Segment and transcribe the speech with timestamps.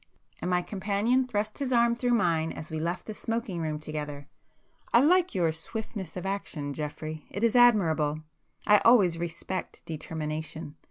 [0.41, 4.99] —and my companion thrust his arm through mine as we left the smoking room together—"I
[4.99, 7.27] like your swiftness of action Geoffrey.
[7.29, 8.21] It is admirable!
[8.65, 10.73] I always respect determination.